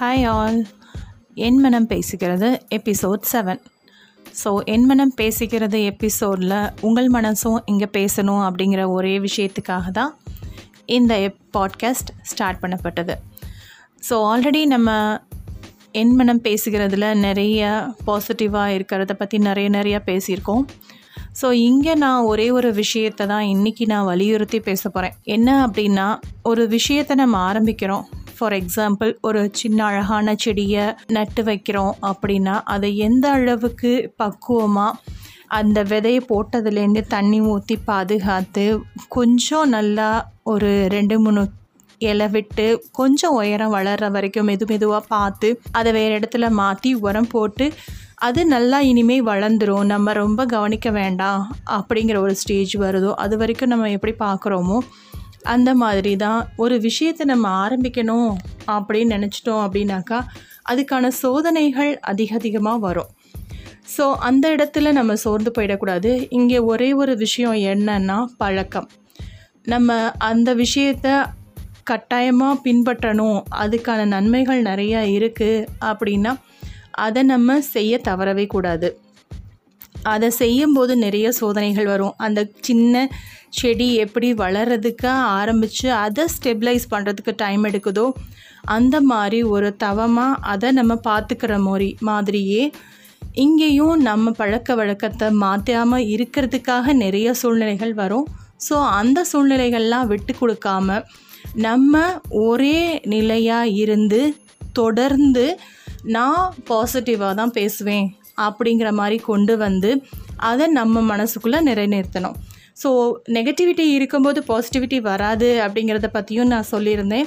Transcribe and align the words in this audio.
Hi 0.00 0.24
all 0.24 0.58
என் 1.34 1.58
மனம் 1.58 1.86
பேசுகிறது 1.88 2.48
episode 2.68 3.26
seven 3.32 3.58
so 4.42 4.50
என் 4.64 4.84
மனம் 4.84 5.12
பேசுகிறது 5.16 5.78
எபிசோடில் 5.84 6.54
உங்கள் 6.80 7.08
மனசும் 7.10 7.58
இங்கே 7.64 7.88
பேசணும் 7.92 8.44
அப்படிங்கிற 8.46 8.88
ஒரே 8.88 9.18
விஷயத்துக்காக 9.18 9.90
தான் 9.90 10.12
இந்த 10.84 11.32
பாட்காஸ்ட் 11.58 12.12
ஸ்டார்ட் 12.22 12.60
பண்ணப்பட்டது. 12.62 13.14
ஸோ 14.08 14.16
ஆல்ரெடி 14.30 14.62
நம்ம 14.66 15.18
என் 15.92 16.14
மனம் 16.14 16.40
பேசுகிறதுல 16.40 17.14
நிறைய 17.14 17.90
பாசிட்டிவாக 18.06 18.76
இருக்கிறத 18.78 19.12
பற்றி 19.12 19.38
நிறைய 19.38 19.68
நிறைய 19.68 20.02
பேசியிருக்கோம். 20.06 20.64
ஸோ 21.42 21.50
இங்கே 21.52 21.94
நான் 21.94 22.22
ஒரே 22.22 22.50
ஒரு 22.50 22.72
விஷயத்தை 22.72 23.26
தான் 23.26 23.44
இன்றைக்கி 23.44 23.86
நான் 23.86 24.04
வலியுறுத்தி 24.04 24.60
பேச 24.60 24.82
போகிறேன் 24.88 25.18
என்ன 25.24 25.66
அப்படின்னா 25.66 26.18
ஒரு 26.42 26.68
விஷயத்தை 26.68 27.16
நம்ம 27.16 27.52
ஆரம்பிக்கிறோம். 27.52 28.06
ஃபார் 28.40 28.52
எக்ஸாம்பிள் 28.52 29.14
ஒரு 29.20 29.50
சின்ன 29.52 29.84
அழகான 29.84 30.34
செடியை 30.34 30.84
நட்டு 31.06 31.42
வைக்கிறோம் 31.42 31.92
அப்படின்னா 32.02 32.60
அதை 32.64 32.96
எந்த 32.96 33.30
அளவுக்கு 33.30 33.92
பக்குவமாக 34.16 34.98
அந்த 35.48 35.84
விதையை 35.84 36.20
போட்டதுலேருந்து 36.28 37.02
தண்ணி 37.08 37.40
ஊற்றி 37.40 37.78
பாதுகாத்து 37.84 38.80
கொஞ்சம் 39.08 39.68
நல்லா 39.68 40.10
ஒரு 40.44 40.86
ரெண்டு 40.88 41.20
மூணு 41.20 41.42
இலை 42.02 42.28
விட்டு 42.28 42.82
கொஞ்சம் 42.92 43.34
உயரம் 43.34 43.70
வளர்கிற 43.70 44.08
வரைக்கும் 44.08 44.48
மெது 44.48 44.66
மெதுவாக 44.66 45.06
பார்த்து 45.06 45.60
அதை 45.72 45.92
வேறு 45.92 46.18
இடத்துல 46.18 46.50
மாற்றி 46.50 46.94
உரம் 46.94 47.26
போட்டு 47.26 47.72
அது 48.14 48.46
நல்லா 48.46 48.80
இனிமேல் 48.80 49.26
வளர்ந்துரும். 49.26 49.84
நம்ம 49.84 50.12
ரொம்ப 50.12 50.46
கவனிக்க 50.46 50.90
வேண்டாம் 50.90 51.56
அப்படிங்கிற 51.70 52.18
ஒரு 52.18 52.34
ஸ்டேஜ் 52.34 52.76
வருதோ 52.76 53.12
அது 53.14 53.36
வரைக்கும் 53.36 53.68
நம்ம 53.68 53.90
எப்படி 53.90 54.14
பார்க்குறோமோ 54.18 54.78
அந்த 55.42 55.74
மாதிரி 55.74 56.16
தான் 56.16 56.48
ஒரு 56.56 56.80
விஷயத்தை 56.80 57.26
நம்ம 57.26 57.68
ஆரம்பிக்கணும் 57.68 58.30
அப்படின்னு 58.66 59.14
நினச்சிட்டோம் 59.16 59.62
அப்படின்னாக்கா 59.66 60.18
அதுக்கான 60.70 61.08
சோதனைகள் 61.08 61.98
அதிக 62.00 62.34
அதிகமாக 62.34 62.78
வரும். 62.78 63.10
ஸோ 63.96 64.04
அந்த 64.12 64.56
இடத்துல 64.56 64.92
நம்ம 64.92 65.14
சோர்ந்து 65.14 65.50
போயிடக்கூடாது. 65.56 66.28
இங்கே 66.30 66.58
ஒரே 66.58 66.92
ஒரு 66.92 67.16
விஷயம் 67.16 67.58
என்னன்னா 67.72 68.24
பழக்கம். 68.36 68.88
நம்ம 69.64 70.12
அந்த 70.18 70.54
விஷயத்தை 70.54 71.14
கட்டாயமாக 71.84 72.60
பின்பற்றணும். 72.64 73.40
அதுக்கான 73.62 74.04
நன்மைகள் 74.04 74.62
நிறையா 74.62 75.00
இருக்குது 75.16 75.66
அப்படின்னா 75.80 76.32
அதை 76.90 77.22
நம்ம 77.22 77.60
செய்ய 77.60 77.98
தவறவே 77.98 78.46
கூடாது. 78.46 78.88
அதை 80.14 80.28
செய்யும்போது 80.30 80.96
நிறைய 80.96 81.32
சோதனைகள் 81.40 81.88
வரும். 81.92 82.14
அந்த 82.26 82.40
சின்ன 82.60 83.08
செடி 83.58 83.88
எப்படி 84.04 84.28
வளர்கிறதுக்கு 84.34 85.10
ஆரம்பித்து 85.38 85.88
அதை 85.92 86.24
ஸ்டெபிளைஸ் 86.34 86.86
பண்ணுறதுக்கு 86.92 87.32
டைம் 87.36 87.64
எடுக்குதோ 87.64 88.06
அந்த 88.74 88.96
மாதிரி 89.00 89.42
ஒரு 89.54 89.68
தவமாக 89.84 90.40
அதை 90.52 90.70
நம்ம 90.78 90.94
பார்த்துக்கிற 91.08 91.54
மாதிரி 91.58 91.96
மாதிரியே 92.08 92.62
இங்கேயும் 93.44 93.96
நம்ம 94.08 94.30
பழக்க 94.30 94.74
வழக்கத்தை 94.74 95.30
மாற்றாமல் 95.44 96.06
இருக்கிறதுக்காக 96.14 96.92
நிறைய 96.92 97.34
சூழ்நிலைகள் 97.40 97.94
வரும். 97.94 98.28
ஸோ 98.68 98.76
அந்த 99.00 99.18
சூழ்நிலைகள்லாம் 99.32 100.08
விட்டு 100.12 100.34
கொடுக்காம 100.40 100.98
நம்ம 101.66 102.02
ஒரே 102.46 102.80
நிலையாக 103.14 103.74
இருந்து 103.82 104.20
தொடர்ந்து 104.72 105.46
நான் 106.16 106.54
பாசிட்டிவாக 106.68 107.34
தான் 107.34 107.54
பேசுவேன். 107.58 108.08
அப்படிங்கிற 108.46 108.90
மாதிரி 108.92 109.18
கொண்டு 109.30 109.56
வந்து 109.56 109.90
அதை 110.50 110.66
நம்ம 110.78 111.02
மனசுக்குள்ளே 111.12 111.60
நிறைநிறுத்தணும் 111.68 112.38
ஸோ 112.82 112.90
நெகட்டிவிட்டி 113.36 113.84
இருக்கும்போது 113.96 114.40
பாசிட்டிவிட்டி 114.48 114.98
வராது 115.08 115.48
அப்படிங்கிறத 115.64 116.08
பற்றியும் 116.12 116.52
நான் 116.52 116.70
சொல்லியிருந்தேன். 116.70 117.26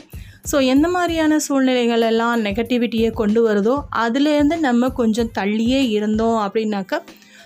ஸோ 0.52 0.56
எந்த 0.66 0.88
மாதிரியான 0.88 1.34
சூழ்நிலைகள் 1.40 2.06
எல்லாம் 2.12 2.42
நெகட்டிவிட்டியை 2.46 3.10
கொண்டு 3.12 3.42
வருதோ 3.48 3.76
அதுலேருந்து 4.04 4.56
நம்ம 4.60 4.90
கொஞ்சம் 5.00 5.30
தள்ளியே 5.38 5.82
இருந்தோம் 5.98 6.40
அப்படின்னாக்கா 6.46 6.98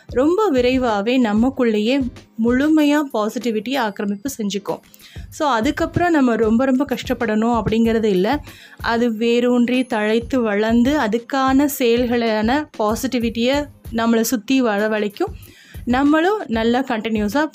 ரொம்ப 0.10 0.50
விரைவாகவே 0.56 1.14
நமக்குள்ளேயே 1.22 1.96
முழுமையாக 2.46 3.10
பாசிட்டிவிட்டி 3.14 3.74
ஆக்கிரமிப்பு 3.78 4.30
செஞ்சுக்கும். 4.38 4.82
ஸோ 5.38 5.44
அதுக்கப்புறம் 5.58 6.12
நம்ம 6.12 6.36
ரொம்ப 6.36 6.66
ரொம்ப 6.66 6.86
கஷ்டப்படணும் 6.94 7.56
அப்படிங்கிறது 7.60 8.10
இல்லை. 8.18 8.34
அது 8.94 9.06
வேரூன்றி 9.24 9.80
தழைத்து 9.96 10.40
வளர்ந்து 10.42 10.94
அதுக்கான 11.06 11.68
செயல்களான 11.80 12.60
பாசிட்டிவிட்டியை 12.78 13.58
நம்மளை 14.00 14.24
சுற்றி 14.32 14.58
வர 14.62 14.88
வரைக்கும் 14.96 15.34
நம்மளும் 15.96 16.42
நல்லா 16.58 16.80
கண்டினியூஸாக 16.94 17.54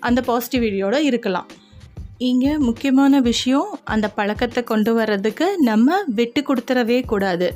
அந்த 0.00 0.20
பாசிட்டிவிட்டியோடு 0.28 1.00
இருக்கலாம். 1.10 1.48
இங்கே 2.18 2.52
முக்கியமான 2.68 3.20
விஷயம் 3.20 3.68
அந்த 3.84 4.06
பழக்கத்தை 4.08 4.62
கொண்டு 4.64 4.94
வர்றதுக்கு 4.94 5.46
நம்ம 5.68 5.96
விட்டு 6.18 6.40
கொடுத்துடவே 6.48 6.98
கூடாது. 7.12 7.48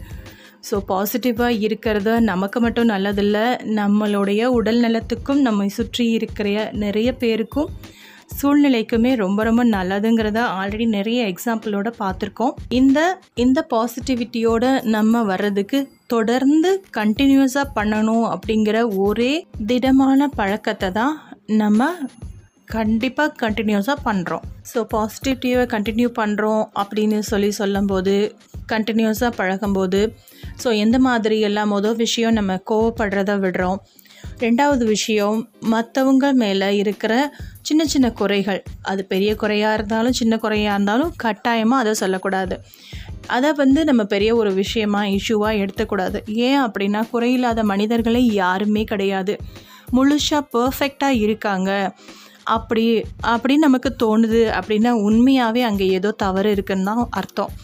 ஸோ 0.70 0.78
பாசிட்டிவாக 0.88 1.60
இருக்கிறது 1.60 2.20
நமக்கு 2.20 2.60
மட்டும் 2.60 2.88
நல்லதில்லை 2.88 3.44
நம்மளுடைய 3.76 4.44
உடல் 4.44 4.80
நலத்துக்கும் 4.80 5.40
நம்மை 5.40 5.68
சுற்றி 5.68 6.10
இருக்கிற 6.10 6.70
நிறைய 6.72 7.12
பேருக்கும் 7.12 7.70
சூழ்நிலைக்குமே 8.40 9.14
ரொம்ப 9.14 9.42
ரொம்ப 9.44 9.64
நல்லதுங்கிறத 9.64 10.36
ஆல்ரெடி 10.36 10.86
நிறைய 10.88 11.32
எக்ஸாம்பிளோட 11.32 11.92
பார்த்துருக்கோம். 11.98 12.54
இந்த 12.68 13.18
இந்த 13.34 13.66
பாசிட்டிவிட்டியோட 13.74 14.82
நம்ம 14.82 15.22
வர்றதுக்கு 15.22 15.88
தொடர்ந்து 16.06 16.82
கண்டினியூஸாக 16.96 17.72
பண்ணணும் 17.74 18.24
அப்படிங்கிற 18.24 18.96
ஒரே 18.96 19.46
திடமான 19.66 20.28
பழக்கத்தை 20.28 20.90
தான் 20.90 21.20
நம்ம 21.46 21.94
கண்டிப்பாக 22.64 23.48
கண்டினியூஸாக 23.48 23.96
பண்ணுறோம் 24.04 24.42
ஸோ 24.74 24.86
பாசிட்டிவிட்டியை 24.94 25.66
கண்டினியூ 25.66 26.08
பண்ணுறோம் 26.18 26.64
அப்படின்னு 26.74 27.18
சொல்லி 27.18 27.50
சொல்லும்போது 27.50 28.34
கண்டினியூஸாக 28.72 29.32
பழகும்போது 29.36 30.14
ஸோ 30.62 30.68
எந்த 30.84 30.96
மாதிரி 31.08 31.38
எல்லாம் 31.48 31.72
மொதல் 31.74 32.00
விஷயம் 32.04 32.36
நம்ம 32.38 32.54
கோவப்படுறத 32.70 33.34
விடுறோம். 33.44 33.80
ரெண்டாவது 34.40 34.84
விஷயம் 34.94 35.38
மற்றவங்க 35.72 36.26
மேலே 36.42 36.68
இருக்கிற 36.76 37.12
சின்ன 37.62 37.82
சின்ன 37.84 38.06
குறைகள். 38.10 38.60
அது 38.82 39.02
பெரிய 39.12 39.30
குறையாக 39.42 39.76
இருந்தாலும் 39.78 40.16
சின்ன 40.20 40.34
குறையாக 40.36 40.74
இருந்தாலும் 40.76 41.12
கட்டாயமாக 41.16 41.82
அதை 41.82 41.92
சொல்லக்கூடாது. 42.02 42.56
அதை 43.36 43.50
வந்து 43.62 43.80
நம்ம 43.84 44.02
பெரிய 44.04 44.30
ஒரு 44.36 44.50
விஷயமாக 44.54 45.12
இஷ்யூவாக 45.18 45.60
எடுத்துக்கூடாது. 45.62 46.18
ஏன் 46.48 46.60
அப்படின்னா 46.66 47.00
குறையில்லாத 47.12 47.62
மனிதர்களே 47.72 48.22
யாருமே 48.42 48.84
கிடையாது. 48.84 49.34
முழுசாக 49.96 50.42
பர்ஃபெக்டாக 50.54 51.20
இருக்காங்க. 51.24 51.70
அப்படி 52.56 52.84
அப்படின்னு 53.34 53.66
நமக்கு 53.68 53.90
தோணுது 54.02 54.42
அப்படின்னா 54.58 54.90
உண்மையாகவே 55.06 55.62
அங்கே 55.62 55.86
ஏதோ 55.98 56.10
தவறு 56.24 56.50
இருக்குன்னு 56.50 56.84
தான் 56.84 57.02
அர்த்தம். 57.20 57.54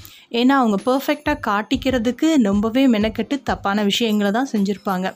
ஏன்னா 0.40 0.54
அவங்க 0.62 0.78
பர்ஃபெக்டாக 0.88 1.38
காட்டிக்கிறதுக்கு 1.48 2.28
ரொம்பவே 2.48 2.82
மெனக்கெட்டு 2.94 3.36
தப்பான 3.50 3.82
விஷயங்களை 3.90 4.30
தான் 4.38 4.50
செஞ்சுருப்பாங்க. 4.52 5.08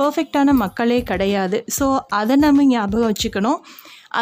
பர்ஃபெக்டான 0.00 0.52
மக்களே 0.64 0.98
கிடையாது. 1.10 1.58
ஸோ 1.78 1.86
அதை 2.20 2.36
நம்ம 2.44 2.64
ஞாபகம் 2.72 3.10
வச்சுக்கணும். 3.12 3.60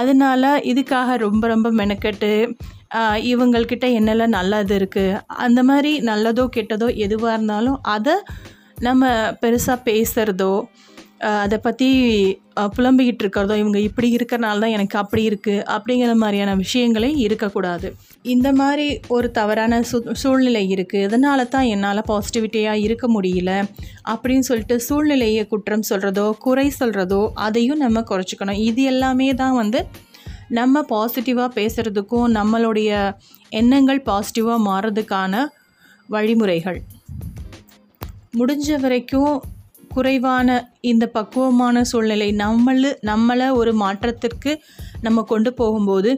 அதனால் 0.00 0.50
இதுக்காக 0.70 1.16
ரொம்ப 1.26 1.44
ரொம்ப 1.54 1.68
மெனக்கெட்டு 1.80 2.30
இவங்கள்கிட்ட 3.32 3.86
என்னெல்லாம் 3.98 4.36
நல்லது 4.38 4.74
இருக்குது 4.78 5.18
அந்த 5.44 5.60
மாதிரி 5.68 5.90
நல்லதோ 6.10 6.44
கெட்டதோ 6.56 6.88
எதுவாக 7.06 7.34
இருந்தாலும் 7.36 7.78
அதை 7.94 8.14
நம்ம 8.86 9.08
பெருசாக 9.42 9.84
பேசுகிறதோ 9.88 10.52
அதை 11.44 11.56
பற்றி 11.64 11.88
புலம்பிக்கிட்டு 12.76 13.22
இருக்கிறதோ 13.24 13.54
இவங்க 13.60 13.78
இப்படி 13.88 14.08
இருக்கிறனால 14.16 14.60
தான் 14.62 14.74
எனக்கு 14.76 14.96
அப்படி 15.00 15.22
இருக்குது 15.30 15.64
அப்படிங்கிற 15.74 16.12
மாதிரியான 16.22 16.54
விஷயங்களே 16.62 17.10
இருக்கக்கூடாது. 17.24 17.88
இந்த 18.34 18.48
மாதிரி 18.60 18.86
ஒரு 19.16 19.28
தவறான 19.38 19.80
சூ 19.90 19.98
சூழ்நிலை 20.22 20.62
இருக்குது 20.74 21.04
இதனால 21.08 21.46
தான் 21.54 21.68
என்னால் 21.74 22.08
பாசிட்டிவிட்டியாக 22.10 22.84
இருக்க 22.86 23.08
முடியல. 23.16 23.50
அப்படின்னு 24.12 24.48
சொல்லிட்டு 24.50 24.78
சூழ்நிலையை 24.88 25.44
குற்றம் 25.52 25.88
சொல்கிறதோ 25.90 26.26
குறை 26.46 26.66
சொல்கிறதோ 26.80 27.22
அதையும் 27.46 27.82
நம்ம 27.84 28.04
குறைச்சிக்கணும். 28.12 28.62
இது 28.70 28.84
எல்லாமே 28.92 29.28
தான் 29.42 29.58
வந்து 29.60 29.82
நம்ம 30.58 30.84
பாசிட்டிவாக 30.94 31.56
பேசுகிறதுக்கும் 31.60 32.28
நம்மளுடைய 32.38 32.90
எண்ணங்கள் 33.60 34.06
பாசிட்டிவாக 34.10 34.66
மாறுறதுக்கான 34.68 35.46
வழிமுறைகள். 36.08 36.80
முடிஞ்ச 38.38 38.76
வரைக்கும் 38.82 39.34
குறைவான 39.94 40.48
இந்த 40.80 41.10
பக்குவமான 41.14 41.80
சூழ்நிலை 41.80 42.28
நம்மளு 42.36 42.90
நம்மளை 43.06 43.52
ஒரு 43.52 43.74
மாற்றத்திற்கு 43.74 44.52
நம்ம 45.00 45.22
கொண்டு 45.22 45.52
போகும்போது 45.52 46.10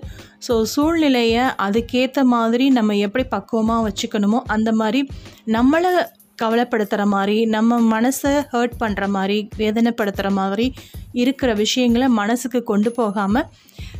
ஸோ 0.49 0.63
சூழ்நிலையை 0.63 1.45
அதுக்கேற்ற 1.63 2.23
மாதிரி 2.23 2.69
நம்ம 2.71 2.97
எப்படி 2.97 3.25
பக்குவமாக 3.25 3.87
வச்சுக்கணுமோ 3.89 4.41
அந்த 4.47 4.73
மாதிரி 4.73 5.09
நம்மளை 5.47 5.93
கவலைப்படுத்துகிற 6.43 7.05
மாதிரி 7.05 7.45
நம்ம 7.47 8.01
மனசை 8.01 8.33
ஹர்ட் 8.53 8.77
பண்ணுற 8.81 9.09
மாதிரி 9.09 9.49
வேதனைப்படுத்துகிற 9.59 10.31
மாதிரி 10.31 10.67
இருக்கிற 11.13 11.55
விஷயங்களை 11.55 12.09
மனசுக்கு 12.09 12.63
கொண்டு 12.63 12.91
போகாமல் 12.93 13.49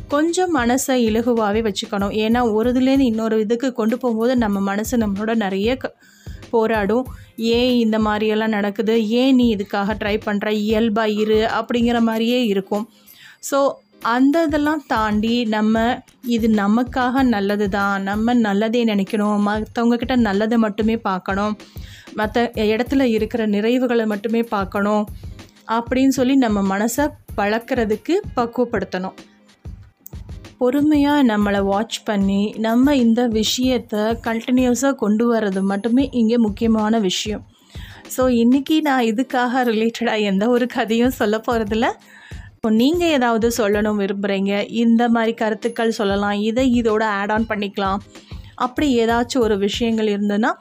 கொஞ்சம் 0.07 0.55
மனசை 0.55 0.95
இலகுவாகவே 1.09 1.61
வச்சுக்கணும். 1.67 2.13
ஏன்னா 2.23 2.53
ஒரு 2.53 2.71
இதுலேருந்து 2.71 3.09
இன்னொரு 3.11 3.39
இதுக்கு 3.39 3.73
கொண்டு 3.73 3.97
போகும்போது 3.97 4.33
நம்ம 4.37 4.59
மனசு 4.59 4.97
நம்மளோட 4.97 5.35
நிறைய 5.35 5.77
க 5.77 5.93
போராடும். 6.55 7.07
ஏன் 7.57 7.71
இந்த 7.83 7.97
மாதிரியெல்லாம் 8.07 8.55
நடக்குது? 8.57 8.95
ஏன் 9.21 9.37
நீ 9.39 9.45
இதுக்காக 9.55 9.95
ட்ரை 10.01 10.15
பண்ணுற 10.27 10.49
இயல்பாக 10.65 11.17
இரு 11.23 11.39
அப்படிங்கிற 11.59 11.99
மாதிரியே 12.09 12.41
இருக்கும். 12.53 12.85
ஸோ 13.49 13.59
அந்த 14.13 14.37
இதெல்லாம் 14.47 14.81
தாண்டி 14.93 15.35
நம்ம 15.55 15.83
இது 16.35 16.47
நமக்காக 16.61 17.23
நல்லது 17.35 17.67
தான். 17.77 17.95
நம்ம 18.09 18.33
நல்லதே 18.47 18.81
நினைக்கணும். 18.91 19.37
மற்றவங்கக்கிட்ட 19.49 20.15
நல்லதை 20.27 20.57
மட்டுமே 20.65 20.95
பார்க்கணும். 21.09 21.53
மற்ற 22.19 22.41
இடத்துல 22.71 23.03
இருக்கிற 23.17 23.43
நிறைவுகளை 23.53 24.05
மட்டுமே 24.13 24.41
பார்க்கணும் 24.55 25.05
அப்படின்னு 25.77 26.15
சொல்லி 26.17 26.35
நம்ம 26.45 26.61
மனசை 26.73 27.05
பழக்கிறதுக்கு 27.37 28.15
பக்குவப்படுத்தணும். 28.39 29.15
பொறுமையாக 30.63 31.23
நம்மளை 31.29 31.61
வாட்ச் 31.69 31.97
பண்ணி 32.09 32.41
நம்ம 32.65 32.95
இந்த 33.05 33.21
விஷயத்தை 33.39 34.03
கண்டினியூஸாக 34.27 34.99
கொண்டு 35.01 35.25
வர்றது 35.31 35.61
மட்டுமே 35.71 36.03
இங்கே 36.19 36.37
முக்கியமான 36.45 36.99
விஷயம். 37.07 37.41
ஸோ 38.15 38.23
இன்றைக்கி 38.41 38.75
நான் 38.87 39.07
இதுக்காக 39.11 39.63
ரிலேட்டடாக 39.69 40.27
எந்த 40.29 40.43
ஒரு 40.55 40.65
கதையும் 40.75 41.17
சொல்ல 41.19 41.37
போகிறதில்ல 41.47 41.87
நீங்கள் 42.81 43.13
ஏதாவது 43.17 43.47
சொல்லணும் 43.57 43.99
விரும்புகிறீங்க 44.01 44.51
இந்த 44.83 45.03
மாதிரி 45.15 45.33
கருத்துக்கள் 45.41 45.97
சொல்லலாம். 45.97 46.37
இதை 46.49 46.65
இதோட 46.81 47.03
ஆட் 47.19 47.33
ஆன் 47.35 47.49
பண்ணிக்கலாம். 47.49 47.99
அப்படி 48.65 48.87
ஏதாச்சும் 49.03 49.45
ஒரு 49.47 49.55
விஷயங்கள் 49.67 50.11
இருந்ததுன்னா 50.15 50.51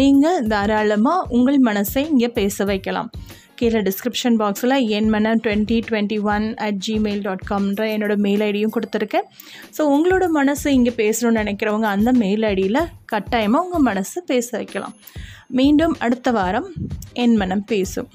நீங்கள் 0.00 0.40
தாராளமாக 0.52 1.26
உங்கள் 1.36 1.60
மனசை 1.68 2.02
இங்கே 2.12 2.30
பேச 2.40 2.64
வைக்கலாம். 2.72 3.10
கீழே 3.60 3.80
டிஸ்கிரிப்ஷன் 3.88 4.36
பாக்ஸில் 4.40 4.76
என் 4.96 5.08
மன 5.14 5.32
twenty 5.44 5.78
twenty 5.88 6.18
one 6.34 6.46
at 6.66 6.80
Gmail 6.86 7.22
dot 7.26 7.44
காம்ன்ற 7.50 7.84
என்னோடய 7.94 8.22
மெயில் 8.26 8.44
ஐடியும் 8.48 8.74
கொடுத்துருக்கேன். 8.76 9.26
ஸோ 9.76 9.84
உங்களோட 9.94 10.26
மனசு 10.38 10.74
இங்கே 10.78 10.94
பேசணும்னு 11.02 11.42
நினைக்கிறவங்க 11.42 11.88
அந்த 11.96 12.12
மெயில் 12.22 12.46
ஐடியில் 12.52 12.82
கட்டாயமாக 13.14 13.66
உங்கள் 13.66 13.86
மனசு 13.90 14.18
பேச 14.32 14.48
வைக்கலாம். 14.58 14.96
மீண்டும் 15.60 15.96
அடுத்த 16.06 16.30
வாரம் 16.38 16.70
என் 17.24 17.36
மனம் 17.42 17.66
பேசும். 17.74 18.10